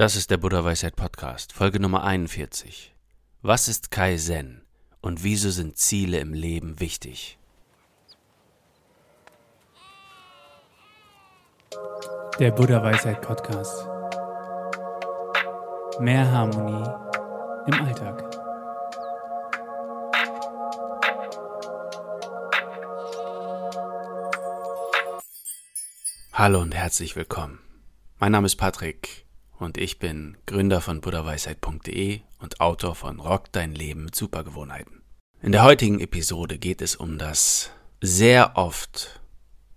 [0.00, 2.94] Das ist der Buddha Weisheit Podcast, Folge Nummer 41.
[3.42, 4.64] Was ist Kaizen
[5.02, 7.38] und wieso sind Ziele im Leben wichtig?
[12.38, 13.86] Der Buddha Weisheit Podcast.
[16.00, 16.88] Mehr Harmonie
[17.66, 18.24] im Alltag.
[26.32, 27.58] Hallo und herzlich willkommen.
[28.18, 29.26] Mein Name ist Patrick
[29.60, 35.02] und ich bin Gründer von buddhaweisheit.de und Autor von Rock dein Leben mit Supergewohnheiten.
[35.42, 39.20] In der heutigen Episode geht es um das sehr oft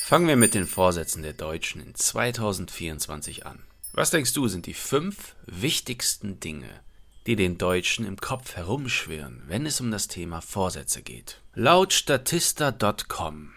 [0.04, 3.64] Fangen wir mit den Vorsätzen der Deutschen in 2024 an.
[3.94, 6.70] Was denkst du, sind die fünf wichtigsten Dinge,
[7.26, 11.42] die den Deutschen im Kopf herumschwirren, wenn es um das Thema Vorsätze geht?
[11.56, 13.54] Laut Statista.com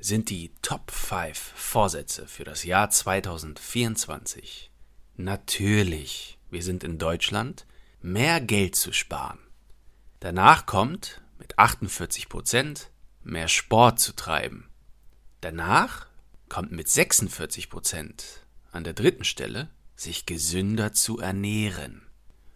[0.00, 4.70] sind die Top 5 Vorsätze für das Jahr 2024
[5.16, 7.66] natürlich wir sind in Deutschland,
[8.02, 9.38] mehr Geld zu sparen.
[10.20, 12.90] Danach kommt mit 48 Prozent
[13.24, 14.68] mehr Sport zu treiben.
[15.40, 16.06] Danach
[16.48, 22.02] kommt mit 46 Prozent an der dritten Stelle sich gesünder zu ernähren.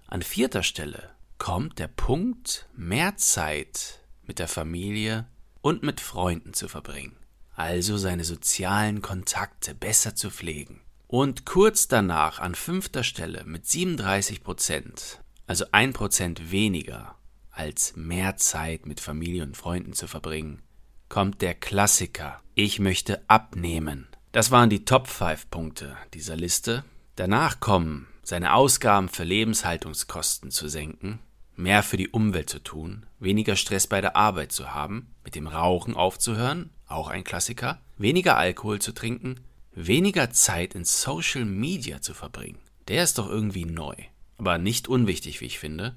[0.07, 5.27] An vierter Stelle kommt der Punkt, mehr Zeit mit der Familie
[5.63, 7.17] und mit Freunden zu verbringen,
[7.55, 10.81] also seine sozialen Kontakte besser zu pflegen.
[11.09, 17.15] Und kurz danach an fünfter Stelle mit 37 Prozent, also ein Prozent weniger
[17.53, 20.63] als mehr Zeit mit Familie und Freunden zu verbringen,
[21.09, 22.41] kommt der Klassiker.
[22.55, 24.09] Ich möchte abnehmen.
[24.33, 26.85] Das waren die Top 5 Punkte dieser Liste.
[27.15, 31.21] Danach kommen seine Ausgaben für Lebenshaltungskosten zu senken,
[31.55, 35.47] mehr für die Umwelt zu tun, weniger Stress bei der Arbeit zu haben, mit dem
[35.47, 39.41] Rauchen aufzuhören, auch ein Klassiker, weniger Alkohol zu trinken,
[39.77, 42.59] weniger Zeit in Social Media zu verbringen.
[42.89, 43.95] Der ist doch irgendwie neu.
[44.39, 45.95] Aber nicht unwichtig, wie ich finde.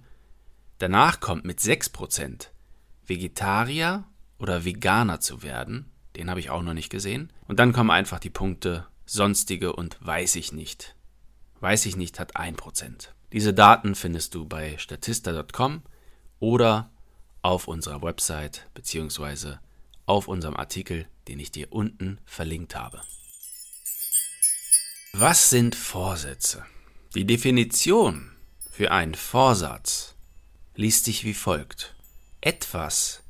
[0.78, 2.50] Danach kommt mit 6%
[3.06, 4.04] Vegetarier
[4.38, 5.92] oder Veganer zu werden.
[6.16, 7.32] Den habe ich auch noch nicht gesehen.
[7.48, 10.96] Und dann kommen einfach die Punkte sonstige und weiß ich nicht.
[11.60, 13.10] Weiß ich nicht hat 1%.
[13.34, 15.84] Diese Daten findest du bei statista.com
[16.40, 16.92] oder
[17.42, 19.60] auf unserer Website beziehungsweise
[20.06, 23.02] auf unserem Artikel, den ich dir unten verlinkt habe.
[25.14, 26.64] Was sind Vorsätze?
[27.16, 28.32] Die Definition
[28.70, 30.14] für einen Vorsatz
[30.76, 31.96] liest sich wie folgt.
[32.42, 33.24] Etwas,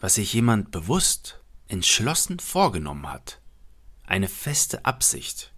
[0.00, 1.38] was sich jemand bewusst,
[1.68, 3.40] entschlossen vorgenommen hat.
[4.02, 5.52] Eine feste Absicht.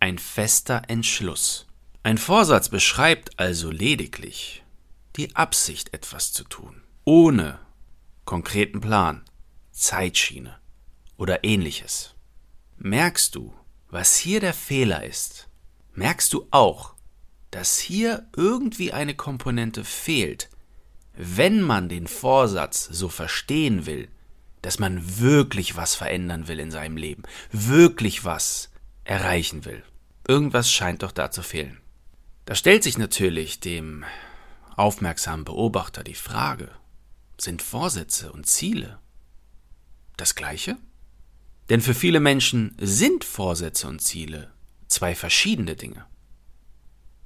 [0.00, 1.68] Ein fester Entschluss.
[2.02, 4.64] Ein Vorsatz beschreibt also lediglich
[5.14, 7.60] die Absicht, etwas zu tun, ohne
[8.24, 9.24] konkreten Plan,
[9.70, 10.58] Zeitschiene
[11.16, 12.14] oder ähnliches.
[12.76, 13.54] Merkst du,
[13.88, 15.48] was hier der Fehler ist,
[15.94, 16.94] merkst du auch,
[17.50, 20.50] dass hier irgendwie eine Komponente fehlt,
[21.14, 24.08] wenn man den Vorsatz so verstehen will,
[24.62, 27.22] dass man wirklich was verändern will in seinem Leben,
[27.52, 28.70] wirklich was
[29.04, 29.82] erreichen will.
[30.26, 31.80] Irgendwas scheint doch da zu fehlen.
[32.44, 34.04] Da stellt sich natürlich dem
[34.76, 36.70] aufmerksamen Beobachter die Frage,
[37.38, 38.98] sind Vorsätze und Ziele
[40.16, 40.76] das gleiche?
[41.68, 44.52] Denn für viele Menschen sind Vorsätze und Ziele
[44.88, 46.06] zwei verschiedene Dinge.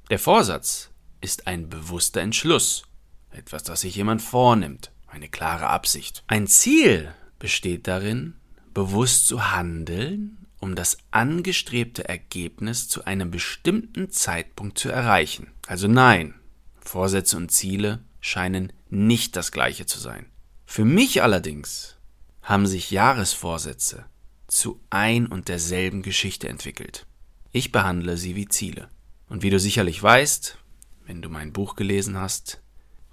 [0.08, 0.90] Der Vorsatz
[1.20, 2.84] ist ein bewusster Entschluss,
[3.30, 6.24] etwas, das sich jemand vornimmt, eine klare Absicht.
[6.26, 8.34] Ein Ziel besteht darin,
[8.72, 15.52] bewusst zu handeln, um das angestrebte Ergebnis zu einem bestimmten Zeitpunkt zu erreichen.
[15.66, 16.34] Also nein,
[16.80, 20.26] Vorsätze und Ziele scheinen nicht das gleiche zu sein.
[20.66, 21.96] Für mich allerdings
[22.42, 24.06] haben sich Jahresvorsätze
[24.50, 27.06] zu ein und derselben Geschichte entwickelt.
[27.52, 28.88] Ich behandle sie wie Ziele.
[29.28, 30.58] Und wie du sicherlich weißt,
[31.06, 32.60] wenn du mein Buch gelesen hast,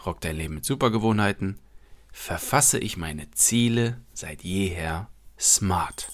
[0.05, 1.59] Rock dein Leben mit Supergewohnheiten,
[2.11, 6.09] verfasse ich meine Ziele seit jeher smart.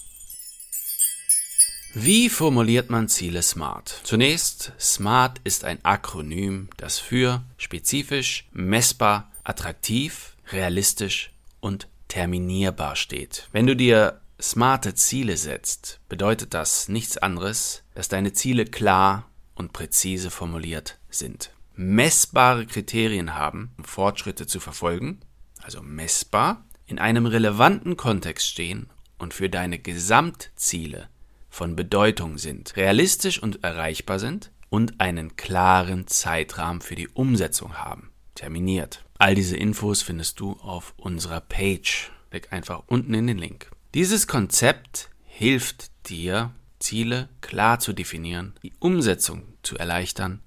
[1.95, 4.01] Wie formuliert man Ziele SMART?
[4.03, 13.47] Zunächst, SMART ist ein Akronym, das für spezifisch, messbar, attraktiv, realistisch und terminierbar steht.
[13.51, 19.74] Wenn du dir smarte Ziele setzt, bedeutet das nichts anderes, dass deine Ziele klar und
[19.74, 21.51] präzise formuliert sind.
[21.75, 25.19] Messbare Kriterien haben, um Fortschritte zu verfolgen,
[25.62, 31.09] also messbar, in einem relevanten Kontext stehen und für deine Gesamtziele
[31.50, 38.12] von Bedeutung sind, realistisch und erreichbar sind und einen klaren Zeitrahmen für die Umsetzung haben.
[38.36, 39.06] Terminiert.
[39.19, 42.12] All diese Infos findest du auf unserer Page.
[42.31, 43.69] Klick einfach unten in den Link.
[43.93, 50.41] Dieses Konzept hilft dir, Ziele klar zu definieren, die Umsetzung zu erleichtern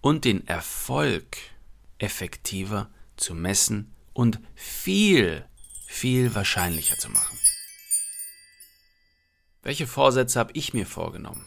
[0.00, 1.36] und den Erfolg
[1.98, 5.44] effektiver zu messen und viel,
[5.86, 7.38] viel wahrscheinlicher zu machen.
[9.62, 11.46] Welche Vorsätze habe ich mir vorgenommen?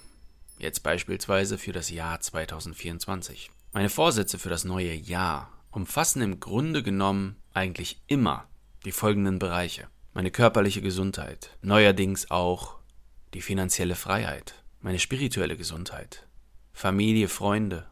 [0.58, 3.52] Jetzt beispielsweise für das Jahr 2024.
[3.74, 8.48] Meine Vorsätze für das neue Jahr umfassen im Grunde genommen eigentlich immer
[8.86, 9.90] die folgenden Bereiche.
[10.16, 12.78] Meine körperliche Gesundheit, neuerdings auch
[13.34, 16.26] die finanzielle Freiheit, meine spirituelle Gesundheit,
[16.72, 17.86] Familie, Freunde,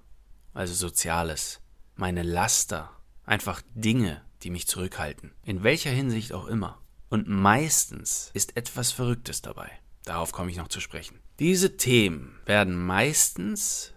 [0.54, 1.60] also Soziales,
[1.98, 2.90] meine Laster,
[3.26, 6.82] einfach Dinge, die mich zurückhalten, in welcher Hinsicht auch immer.
[7.10, 9.70] Und meistens ist etwas Verrücktes dabei.
[10.06, 11.20] Darauf komme ich noch zu sprechen.
[11.40, 13.92] Diese Themen werden meistens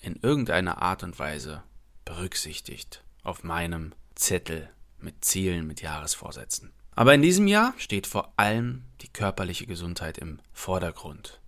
[0.00, 1.62] in irgendeiner Art und Weise
[2.06, 6.72] berücksichtigt auf meinem Zettel mit Zielen, mit Jahresvorsätzen.
[6.98, 11.40] Aber in diesem Jahr steht vor allem die körperliche Gesundheit im Vordergrund.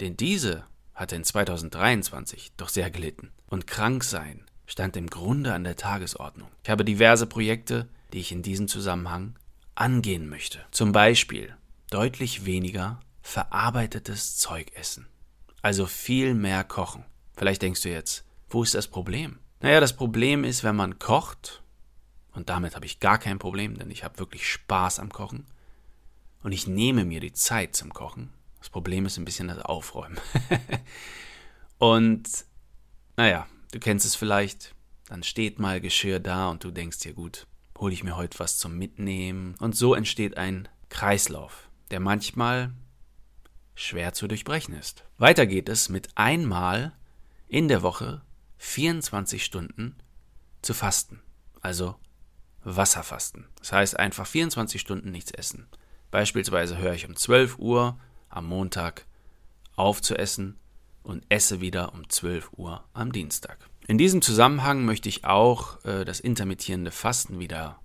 [0.00, 3.32] Denn diese hatte in 2023 doch sehr gelitten.
[3.46, 6.50] Und Kranksein stand im Grunde an der Tagesordnung.
[6.62, 9.38] Ich habe diverse Projekte, die ich in diesem Zusammenhang
[9.74, 10.58] angehen möchte.
[10.72, 11.56] Zum Beispiel
[11.88, 15.06] deutlich weniger verarbeitetes Zeug essen.
[15.62, 17.06] Also viel mehr kochen.
[17.34, 19.38] Vielleicht denkst du jetzt, wo ist das Problem?
[19.62, 21.62] Naja, das Problem ist, wenn man kocht,
[22.36, 25.46] und damit habe ich gar kein Problem, denn ich habe wirklich Spaß am Kochen,
[26.46, 28.30] und ich nehme mir die Zeit zum Kochen.
[28.60, 30.16] Das Problem ist ein bisschen das Aufräumen.
[31.78, 32.28] und,
[33.16, 34.72] naja, du kennst es vielleicht,
[35.08, 38.58] dann steht mal Geschirr da und du denkst dir, gut, hole ich mir heute was
[38.58, 39.56] zum Mitnehmen.
[39.58, 42.72] Und so entsteht ein Kreislauf, der manchmal
[43.74, 45.04] schwer zu durchbrechen ist.
[45.18, 46.92] Weiter geht es mit einmal
[47.48, 48.22] in der Woche
[48.58, 49.96] 24 Stunden
[50.62, 51.20] zu fasten,
[51.60, 51.96] also
[52.66, 53.46] Wasserfasten.
[53.60, 55.68] Das heißt einfach 24 Stunden nichts essen.
[56.10, 57.98] Beispielsweise höre ich um 12 Uhr
[58.28, 59.06] am Montag
[59.76, 60.58] auf zu essen
[61.02, 63.58] und esse wieder um 12 Uhr am Dienstag.
[63.86, 67.80] In diesem Zusammenhang möchte ich auch äh, das intermittierende Fasten wieder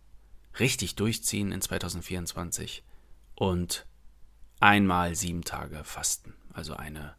[0.60, 2.84] richtig durchziehen in 2024
[3.36, 3.86] und
[4.60, 7.16] einmal sieben Tage fasten, also eine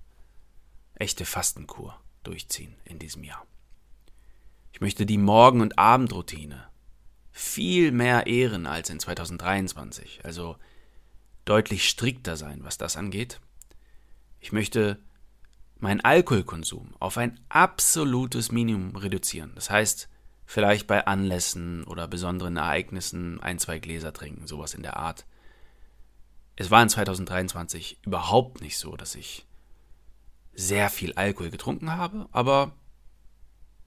[0.94, 3.46] echte Fastenkur durchziehen in diesem Jahr.
[4.72, 6.71] Ich möchte die Morgen- und Abendroutine
[7.32, 10.56] viel mehr ehren als in 2023, also
[11.44, 13.40] deutlich strikter sein, was das angeht.
[14.40, 14.98] Ich möchte
[15.78, 19.52] meinen Alkoholkonsum auf ein absolutes Minimum reduzieren.
[19.54, 20.08] Das heißt,
[20.44, 25.24] vielleicht bei Anlässen oder besonderen Ereignissen ein, zwei Gläser trinken, sowas in der Art.
[26.54, 29.46] Es war in 2023 überhaupt nicht so, dass ich
[30.54, 32.72] sehr viel Alkohol getrunken habe, aber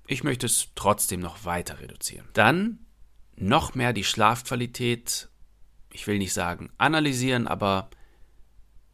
[0.08, 2.28] ich möchte es trotzdem noch weiter reduzieren.
[2.34, 2.85] Dann
[3.38, 5.30] noch mehr die Schlafqualität,
[5.92, 7.90] ich will nicht sagen analysieren, aber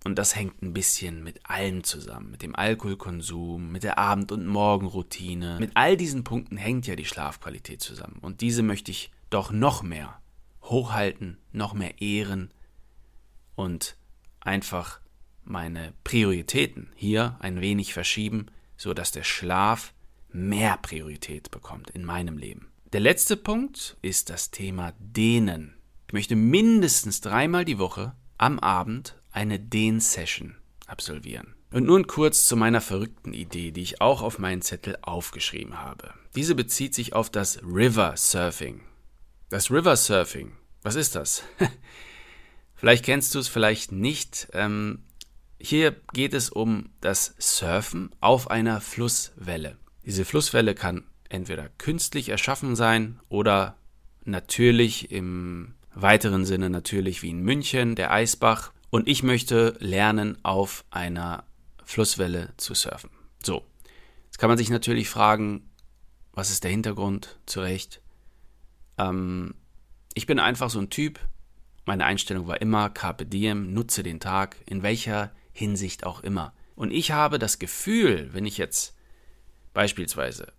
[0.04, 4.48] und das hängt ein bisschen mit allem zusammen, mit dem Alkoholkonsum, mit der Abend- und
[4.48, 5.58] Morgenroutine.
[5.60, 8.18] Mit all diesen Punkten hängt ja die Schlafqualität zusammen.
[8.20, 10.20] Und diese möchte ich doch noch mehr
[10.64, 12.52] hochhalten, noch mehr ehren,
[13.62, 13.96] und
[14.40, 15.00] einfach
[15.44, 19.94] meine Prioritäten hier ein wenig verschieben, so dass der Schlaf
[20.32, 22.71] mehr Priorität bekommt in meinem Leben.
[22.94, 25.76] Der letzte Punkt ist das Thema Dehnen.
[26.08, 30.58] Ich möchte mindestens dreimal die Woche am Abend eine Dehn-Session
[30.88, 31.56] absolvieren.
[31.72, 36.14] Und nun kurz zu meiner verrückten Idee, die ich auch auf meinen Zettel aufgeschrieben habe.
[36.36, 38.82] Diese bezieht sich auf das River Surfing.
[39.48, 41.44] Das River Surfing, was ist das?
[42.76, 44.50] vielleicht kennst du es, vielleicht nicht.
[44.52, 45.06] Ähm,
[45.62, 49.78] hier geht es um das Surfen auf einer Flusswelle.
[50.04, 53.76] Diese Flusswelle kann entweder künstlich erschaffen sein oder
[54.24, 58.72] natürlich im weiteren Sinne natürlich wie in München, der Eisbach.
[58.90, 61.46] Und ich möchte lernen, auf einer
[61.84, 63.10] Flusswelle zu surfen.
[63.44, 63.66] So,
[64.26, 65.70] jetzt kann man sich natürlich fragen,
[66.34, 67.40] was ist der Hintergrund?
[67.46, 68.02] Zu Recht.
[68.98, 69.56] Ähm,
[70.14, 71.20] ich bin einfach so ein Typ.
[71.86, 76.54] Meine Einstellung war immer Carpe Diem, nutze den Tag, in welcher Hinsicht auch immer.
[76.76, 78.96] Und ich habe das Gefühl, wenn ich jetzt
[79.74, 80.54] beispielsweise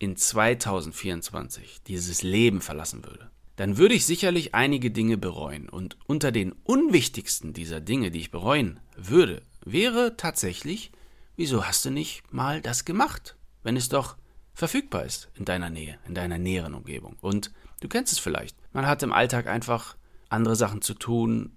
[0.00, 5.68] in 2024 dieses Leben verlassen würde, dann würde ich sicherlich einige Dinge bereuen.
[5.68, 10.90] Und unter den unwichtigsten dieser Dinge, die ich bereuen würde, wäre tatsächlich,
[11.36, 14.16] wieso hast du nicht mal das gemacht, wenn es doch
[14.54, 17.16] verfügbar ist in deiner Nähe, in deiner näheren Umgebung.
[17.20, 18.56] Und du kennst es vielleicht.
[18.72, 19.96] Man hat im Alltag einfach
[20.30, 21.56] andere Sachen zu tun.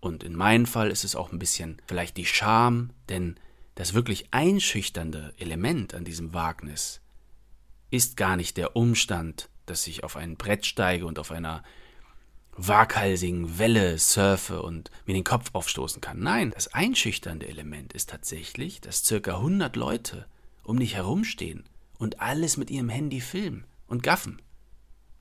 [0.00, 3.36] Und in meinem Fall ist es auch ein bisschen vielleicht die Scham, denn
[3.76, 7.00] das wirklich einschüchternde Element an diesem Wagnis
[7.96, 11.62] ist gar nicht der Umstand, dass ich auf ein Brett steige und auf einer
[12.56, 16.20] waghalsigen Welle surfe und mir den Kopf aufstoßen kann.
[16.20, 20.26] Nein, das einschüchternde Element ist tatsächlich, dass circa 100 Leute
[20.62, 21.64] um dich herumstehen
[21.98, 24.40] und alles mit ihrem Handy filmen und gaffen.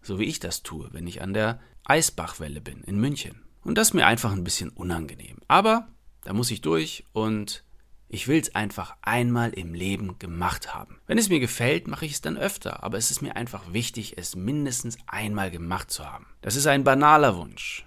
[0.01, 3.41] So wie ich das tue, wenn ich an der Eisbachwelle bin in München.
[3.63, 5.37] Und das ist mir einfach ein bisschen unangenehm.
[5.47, 5.87] Aber
[6.23, 7.64] da muss ich durch und
[8.07, 10.99] ich will es einfach einmal im Leben gemacht haben.
[11.07, 14.17] Wenn es mir gefällt, mache ich es dann öfter, aber es ist mir einfach wichtig,
[14.17, 16.27] es mindestens einmal gemacht zu haben.
[16.41, 17.85] Das ist ein banaler Wunsch.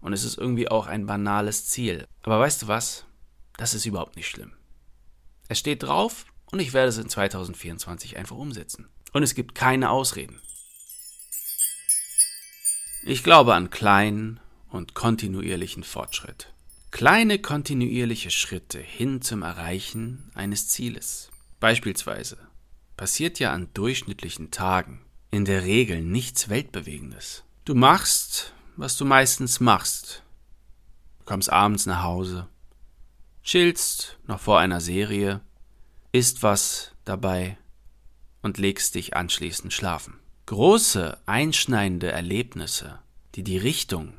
[0.00, 2.06] Und es ist irgendwie auch ein banales Ziel.
[2.22, 3.04] Aber weißt du was?
[3.56, 4.52] Das ist überhaupt nicht schlimm.
[5.48, 8.88] Es steht drauf und ich werde es in 2024 einfach umsetzen.
[9.12, 10.40] Und es gibt keine Ausreden.
[13.02, 16.52] Ich glaube an kleinen und kontinuierlichen Fortschritt.
[16.90, 21.30] Kleine kontinuierliche Schritte hin zum Erreichen eines Zieles.
[21.60, 22.36] Beispielsweise
[22.96, 27.44] passiert ja an durchschnittlichen Tagen in der Regel nichts Weltbewegendes.
[27.64, 30.24] Du machst, was du meistens machst.
[31.20, 32.48] Du kommst abends nach Hause,
[33.44, 35.40] chillst noch vor einer Serie,
[36.12, 37.56] isst was dabei
[38.42, 40.18] und legst dich anschließend schlafen.
[40.46, 42.98] Große, einschneidende Erlebnisse,
[43.36, 44.12] die die Richtung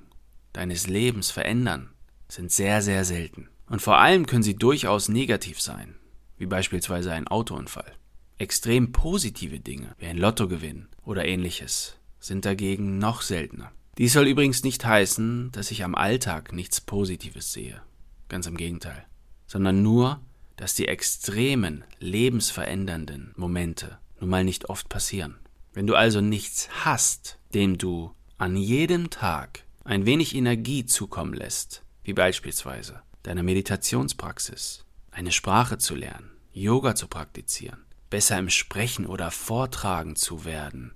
[0.54, 1.91] deines Lebens verändern,
[2.32, 3.50] sind sehr, sehr selten.
[3.68, 5.96] Und vor allem können sie durchaus negativ sein,
[6.38, 7.92] wie beispielsweise ein Autounfall.
[8.38, 13.72] Extrem positive Dinge, wie ein Lottogewinn oder ähnliches, sind dagegen noch seltener.
[13.98, 17.82] Dies soll übrigens nicht heißen, dass ich am Alltag nichts Positives sehe.
[18.30, 19.06] Ganz im Gegenteil.
[19.46, 20.22] Sondern nur,
[20.56, 25.36] dass die extremen, lebensverändernden Momente nun mal nicht oft passieren.
[25.74, 31.84] Wenn du also nichts hast, dem du an jedem Tag ein wenig Energie zukommen lässt,
[32.04, 39.32] wie beispielsweise deine Meditationspraxis, eine Sprache zu lernen, Yoga zu praktizieren, besser im Sprechen oder
[39.32, 40.94] Vortragen zu werden,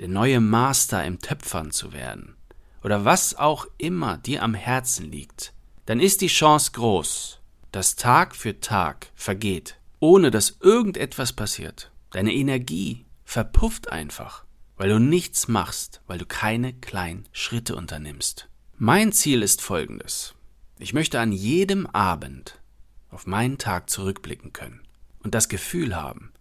[0.00, 2.36] der neue Master im Töpfern zu werden
[2.82, 5.52] oder was auch immer dir am Herzen liegt,
[5.86, 7.40] dann ist die Chance groß,
[7.72, 11.90] dass Tag für Tag vergeht, ohne dass irgendetwas passiert.
[12.10, 14.44] Deine Energie verpufft einfach,
[14.76, 18.48] weil du nichts machst, weil du keine kleinen Schritte unternimmst.
[18.78, 20.34] Mein Ziel ist folgendes.
[20.78, 22.60] Ich möchte an jedem Abend
[23.08, 24.82] auf meinen Tag zurückblicken können
[25.20, 26.34] und das Gefühl haben,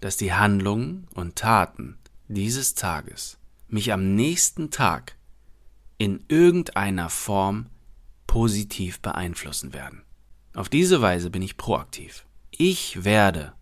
[0.00, 3.36] dass die Handlungen und Taten dieses Tages
[3.68, 5.16] mich am nächsten Tag
[5.98, 7.66] in irgendeiner Form
[8.26, 10.04] positiv beeinflussen werden.
[10.54, 12.24] Auf diese Weise bin ich proaktiv.
[12.50, 13.52] Ich werde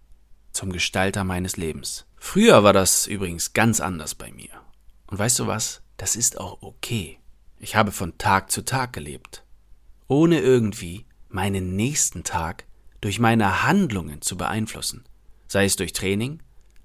[0.52, 2.06] zum Gestalter meines Lebens.
[2.16, 4.60] Früher war das übrigens ganz anders bei mir.
[5.08, 5.82] Und weißt du was?
[5.96, 7.18] Das ist auch okay.
[7.58, 9.44] Ich habe von Tag zu Tag gelebt,
[10.08, 12.64] ohne irgendwie meinen nächsten Tag
[13.00, 15.04] durch meine Handlungen zu beeinflussen,
[15.48, 16.42] sei es durch Training,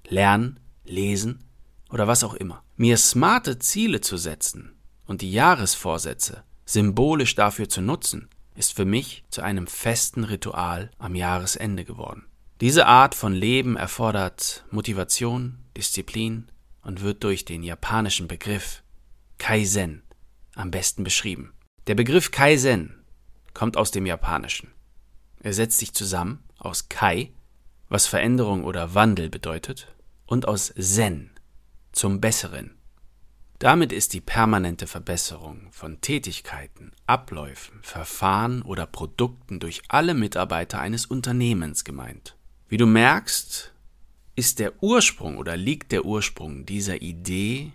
[0.08, 1.44] Lernen, Lesen
[1.90, 2.62] oder was auch immer.
[2.76, 4.72] Mir smarte Ziele zu setzen
[5.06, 11.14] und die Jahresvorsätze symbolisch dafür zu nutzen, ist für mich zu einem festen Ritual am
[11.14, 12.24] Jahresende geworden.
[12.60, 16.48] Diese Art von Leben erfordert Motivation, Disziplin
[16.82, 18.82] und wird durch den japanischen Begriff
[19.38, 20.02] Kaizen
[20.54, 21.52] am besten beschrieben.
[21.86, 23.04] Der Begriff Kaizen
[23.54, 24.72] kommt aus dem Japanischen.
[25.40, 27.32] Er setzt sich zusammen aus Kai,
[27.88, 29.94] was Veränderung oder Wandel bedeutet,
[30.26, 31.30] und aus Zen,
[31.92, 32.76] zum Besseren.
[33.58, 41.06] Damit ist die permanente Verbesserung von Tätigkeiten, Abläufen, Verfahren oder Produkten durch alle Mitarbeiter eines
[41.06, 42.36] Unternehmens gemeint.
[42.68, 43.72] Wie du merkst,
[44.34, 47.72] ist der Ursprung oder liegt der Ursprung dieser Idee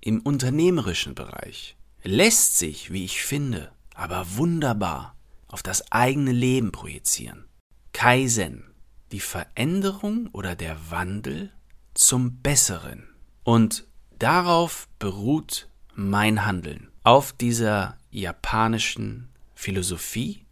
[0.00, 5.16] im unternehmerischen Bereich, lässt sich, wie ich finde, aber wunderbar
[5.48, 7.44] auf das eigene Leben projizieren.
[7.92, 8.64] Kaizen,
[9.12, 11.52] die Veränderung oder der Wandel
[11.94, 13.08] zum Besseren.
[13.44, 13.86] Und
[14.22, 20.44] Darauf beruht mein Handeln, auf dieser japanischen Philosophie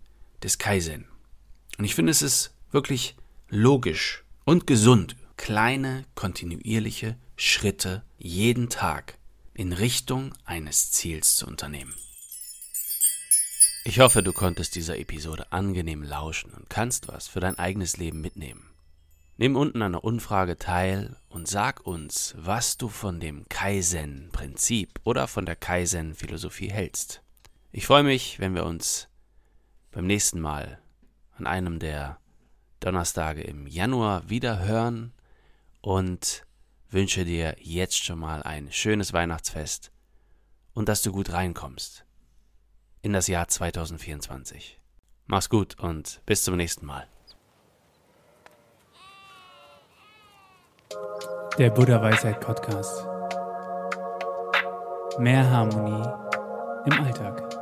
[0.43, 1.07] des Kaizen.
[1.79, 3.15] Und ich finde, es ist wirklich
[3.49, 9.19] logisch und gesund, kleine, kontinuierliche Schritte jeden Tag
[9.61, 11.95] in Richtung eines Ziels zu unternehmen.
[13.85, 18.23] Ich hoffe, du konntest dieser Episode angenehm lauschen und kannst was für dein eigenes Leben
[18.23, 18.71] mitnehmen.
[19.37, 25.29] Nimm unten an der Umfrage teil und sag uns, was du von dem Kaizen-Prinzip oder
[25.29, 27.21] von der Kaizen-Philosophie hältst.
[27.71, 29.09] Ich freue mich, wenn wir uns
[29.91, 30.81] beim nächsten Mal
[31.37, 32.19] an einem der
[32.81, 35.13] Donnerstage im Januar wieder hören
[35.83, 36.47] und
[36.91, 39.91] wünsche dir jetzt schon mal ein schönes Weihnachtsfest
[40.75, 42.05] und dass du gut reinkommst
[43.03, 44.81] in das Jahr 2024.
[45.27, 47.07] Mach's gut und bis zum nächsten Mal.
[51.59, 53.07] Der Buddha Weisheit Podcast.
[55.19, 56.09] Mehr Harmonie
[56.87, 57.60] im Alltag.